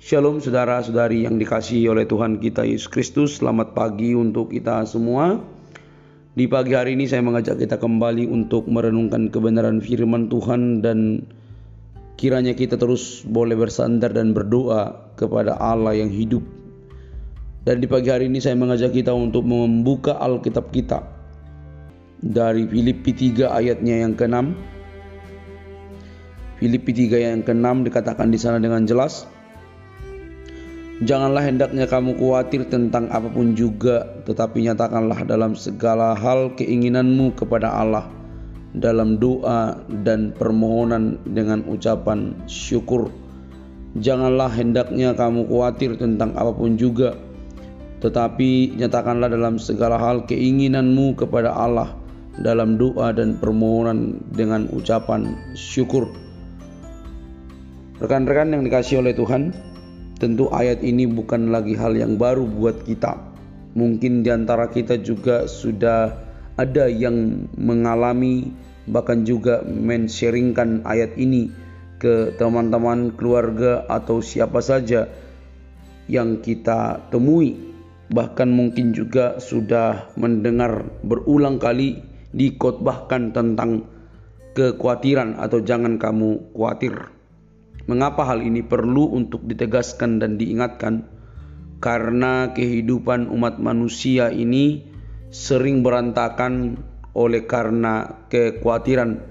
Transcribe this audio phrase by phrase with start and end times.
[0.00, 3.36] Shalom saudara-saudari yang dikasihi oleh Tuhan kita Yesus Kristus.
[3.36, 5.36] Selamat pagi untuk kita semua.
[6.32, 11.28] Di pagi hari ini saya mengajak kita kembali untuk merenungkan kebenaran firman Tuhan dan
[12.16, 16.40] kiranya kita terus boleh bersandar dan berdoa kepada Allah yang hidup.
[17.68, 21.04] Dan di pagi hari ini saya mengajak kita untuk membuka Alkitab kita
[22.24, 24.48] dari Filipi 3 ayatnya yang ke-6.
[26.56, 29.28] Filipi 3 yang ke-6 dikatakan di sana dengan jelas,
[31.00, 37.72] Janganlah hendaknya kamu khawatir tentang apa pun juga, tetapi nyatakanlah dalam segala hal keinginanmu kepada
[37.72, 38.04] Allah
[38.76, 43.08] dalam doa dan permohonan dengan ucapan syukur.
[43.96, 47.16] Janganlah hendaknya kamu khawatir tentang apa pun juga,
[48.04, 51.96] tetapi nyatakanlah dalam segala hal keinginanmu kepada Allah
[52.44, 56.12] dalam doa dan permohonan dengan ucapan syukur.
[58.04, 59.69] Rekan-rekan yang dikasih oleh Tuhan,
[60.20, 63.16] Tentu ayat ini bukan lagi hal yang baru buat kita.
[63.72, 66.12] Mungkin di antara kita juga sudah
[66.60, 68.52] ada yang mengalami
[68.84, 71.48] bahkan juga men-sharingkan ayat ini
[71.96, 75.08] ke teman-teman keluarga atau siapa saja
[76.04, 77.56] yang kita temui
[78.10, 82.02] bahkan mungkin juga sudah mendengar berulang kali
[82.34, 83.86] dikotbahkan tentang
[84.58, 87.19] kekhawatiran atau jangan kamu khawatir.
[87.90, 91.10] Mengapa hal ini perlu untuk ditegaskan dan diingatkan?
[91.82, 94.86] Karena kehidupan umat manusia ini
[95.34, 96.78] sering berantakan
[97.18, 99.26] oleh karena kekhawatiran.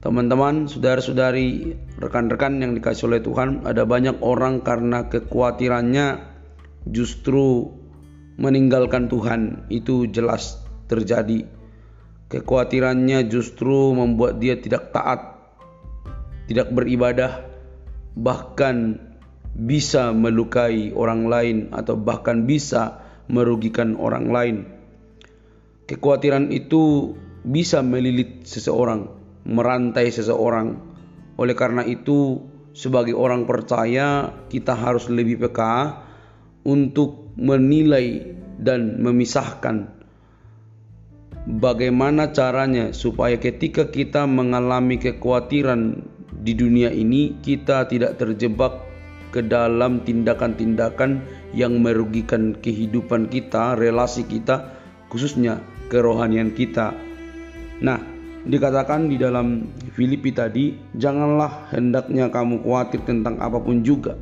[0.00, 6.24] Teman-teman, saudara-saudari, rekan-rekan yang dikasih oleh Tuhan, ada banyak orang karena kekhawatirannya
[6.88, 7.68] justru
[8.40, 9.68] meninggalkan Tuhan.
[9.68, 10.56] Itu jelas
[10.88, 11.44] terjadi.
[12.32, 15.35] Kekhawatirannya justru membuat dia tidak taat
[16.46, 17.42] tidak beribadah,
[18.14, 18.98] bahkan
[19.56, 24.56] bisa melukai orang lain atau bahkan bisa merugikan orang lain.
[25.86, 27.14] Kekhawatiran itu
[27.46, 29.06] bisa melilit seseorang,
[29.46, 30.78] merantai seseorang.
[31.38, 32.42] Oleh karena itu,
[32.74, 36.02] sebagai orang percaya, kita harus lebih peka
[36.66, 39.96] untuk menilai dan memisahkan
[41.46, 46.02] bagaimana caranya supaya ketika kita mengalami kekhawatiran
[46.46, 48.86] di dunia ini kita tidak terjebak
[49.34, 51.18] ke dalam tindakan-tindakan
[51.50, 54.70] yang merugikan kehidupan kita, relasi kita,
[55.10, 55.58] khususnya
[55.90, 56.94] kerohanian kita.
[57.82, 57.98] Nah,
[58.46, 59.66] dikatakan di dalam
[59.98, 64.14] Filipi tadi, janganlah hendaknya kamu khawatir tentang apa pun juga.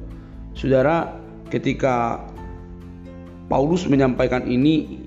[0.57, 1.13] Saudara,
[1.53, 2.25] ketika
[3.53, 5.05] Paulus menyampaikan ini,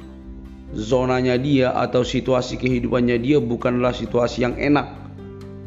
[0.78, 4.88] zonanya dia atau situasi kehidupannya dia bukanlah situasi yang enak.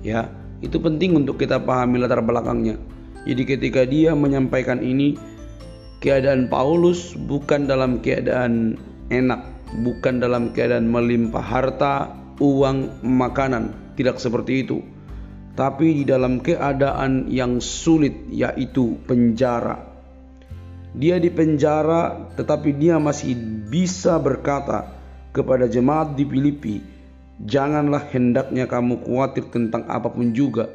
[0.01, 2.77] Ya, itu penting untuk kita pahami latar belakangnya.
[3.25, 5.17] Jadi ketika dia menyampaikan ini,
[6.01, 8.77] keadaan Paulus bukan dalam keadaan
[9.13, 9.41] enak,
[9.85, 14.81] bukan dalam keadaan melimpah harta, uang, makanan, tidak seperti itu.
[15.57, 19.77] Tapi di dalam keadaan yang sulit yaitu penjara.
[20.97, 23.37] Dia di penjara tetapi dia masih
[23.69, 24.91] bisa berkata
[25.31, 26.83] kepada jemaat di Filipi,
[27.41, 30.69] Janganlah hendaknya kamu khawatir tentang apa pun juga.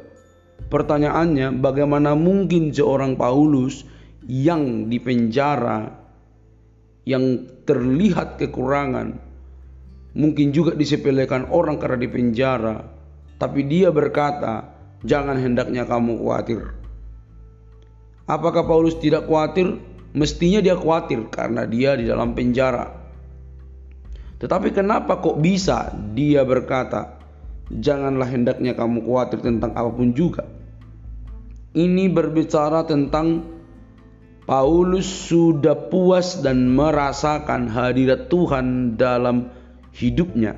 [0.66, 3.86] Pertanyaannya, bagaimana mungkin seorang Paulus
[4.26, 5.86] yang di penjara,
[7.06, 9.14] yang terlihat kekurangan,
[10.18, 12.76] mungkin juga disepelekan orang karena di penjara,
[13.38, 14.74] tapi dia berkata,
[15.06, 16.74] "Jangan hendaknya kamu khawatir."
[18.26, 19.78] Apakah Paulus tidak khawatir?
[20.16, 23.05] Mestinya dia khawatir karena dia di dalam penjara.
[24.36, 27.16] Tetapi kenapa kok bisa dia berkata,
[27.72, 30.44] "Janganlah hendaknya kamu khawatir tentang apa pun juga."
[31.76, 33.56] Ini berbicara tentang
[34.46, 39.50] Paulus sudah puas dan merasakan hadirat Tuhan dalam
[39.90, 40.54] hidupnya.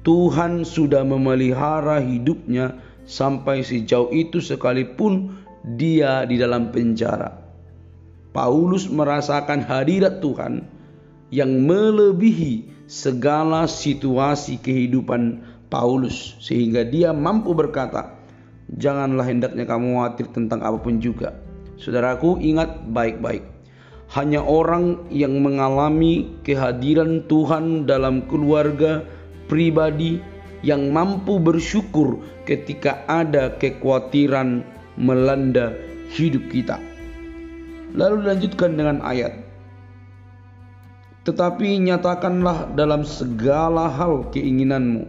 [0.00, 5.36] Tuhan sudah memelihara hidupnya sampai sejauh itu sekalipun
[5.76, 7.36] dia di dalam penjara.
[8.32, 10.64] Paulus merasakan hadirat Tuhan
[11.28, 18.16] yang melebihi segala situasi kehidupan Paulus sehingga dia mampu berkata,
[18.72, 21.36] "Janganlah hendaknya kamu khawatir tentang apa pun juga."
[21.76, 23.44] Saudaraku, ingat baik-baik.
[24.08, 29.04] Hanya orang yang mengalami kehadiran Tuhan dalam keluarga
[29.52, 30.18] pribadi
[30.64, 34.64] yang mampu bersyukur ketika ada kekhawatiran
[34.96, 35.76] melanda
[36.16, 36.80] hidup kita.
[37.92, 39.47] Lalu dilanjutkan dengan ayat
[41.28, 45.04] tetapi nyatakanlah dalam segala hal keinginanmu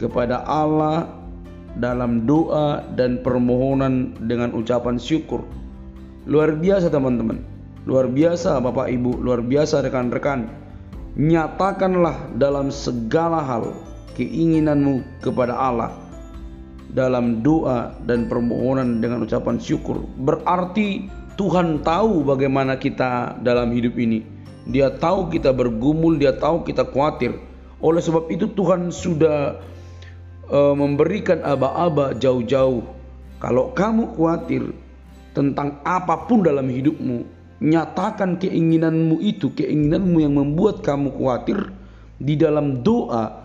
[0.00, 1.12] kepada Allah
[1.76, 5.44] dalam doa dan permohonan dengan ucapan syukur.
[6.24, 7.44] Luar biasa teman-teman.
[7.84, 10.48] Luar biasa Bapak Ibu, luar biasa rekan-rekan.
[11.20, 13.76] Nyatakanlah dalam segala hal
[14.16, 15.92] keinginanmu kepada Allah
[16.96, 20.00] dalam doa dan permohonan dengan ucapan syukur.
[20.16, 24.35] Berarti Tuhan tahu bagaimana kita dalam hidup ini.
[24.66, 27.38] Dia tahu kita bergumul, dia tahu kita khawatir.
[27.78, 29.62] Oleh sebab itu Tuhan sudah
[30.50, 32.82] uh, memberikan aba-aba jauh-jauh.
[33.38, 34.74] Kalau kamu khawatir
[35.36, 37.22] tentang apa pun dalam hidupmu,
[37.62, 41.70] nyatakan keinginanmu itu, keinginanmu yang membuat kamu khawatir
[42.18, 43.44] di dalam doa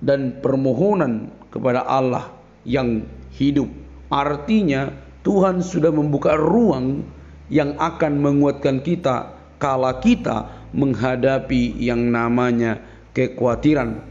[0.00, 2.30] dan permohonan kepada Allah
[2.64, 3.04] yang
[3.36, 3.68] hidup.
[4.08, 4.90] Artinya
[5.26, 7.06] Tuhan sudah membuka ruang
[7.52, 12.82] yang akan menguatkan kita kala kita menghadapi yang namanya
[13.14, 14.02] kekhawatiran.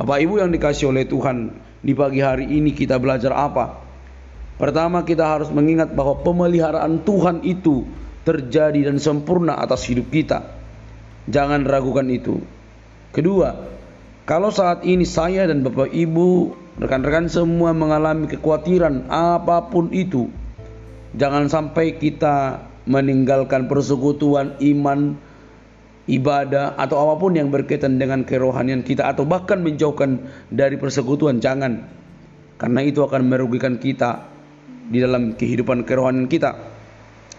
[0.00, 1.52] Bapak Ibu yang dikasih oleh Tuhan,
[1.84, 3.84] di pagi hari ini kita belajar apa?
[4.56, 7.84] Pertama kita harus mengingat bahwa pemeliharaan Tuhan itu
[8.24, 10.48] terjadi dan sempurna atas hidup kita.
[11.28, 12.40] Jangan ragukan itu.
[13.12, 13.52] Kedua,
[14.24, 20.32] kalau saat ini saya dan Bapak Ibu, rekan-rekan semua mengalami kekhawatiran apa pun itu,
[21.14, 25.16] Jangan sampai kita meninggalkan persekutuan iman,
[26.04, 30.20] ibadah atau apa pun yang berkaitan dengan kerohanian kita atau bahkan menjauhkan
[30.52, 31.84] dari persekutuan jangan.
[32.60, 34.24] Karena itu akan merugikan kita
[34.88, 36.54] di dalam kehidupan kerohanian kita.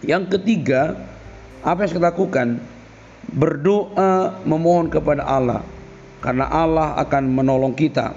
[0.03, 0.97] Yang ketiga,
[1.63, 2.47] apa yang kita lakukan?
[3.25, 5.65] Berdoa memohon kepada Allah
[6.21, 8.13] karena Allah akan menolong kita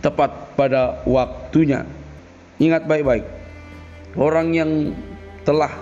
[0.00, 1.84] tepat pada waktunya.
[2.56, 3.24] Ingat baik-baik,
[4.14, 4.94] Orang yang
[5.42, 5.74] telah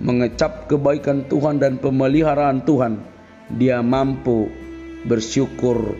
[0.00, 3.04] mengecap kebaikan Tuhan dan pemeliharaan Tuhan,
[3.60, 4.48] dia mampu
[5.04, 5.96] bersyukur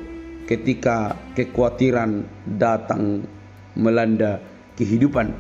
[0.49, 2.25] ketika kekhawatiran
[2.59, 3.29] datang
[3.77, 4.41] melanda
[4.75, 5.37] kehidupan.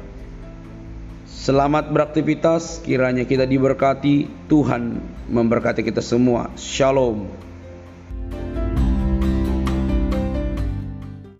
[1.26, 5.00] Selamat beraktivitas, kiranya kita diberkati, Tuhan
[5.32, 6.52] memberkati kita semua.
[6.54, 7.49] Shalom.